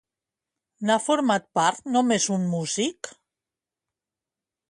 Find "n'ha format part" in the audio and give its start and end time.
0.89-1.85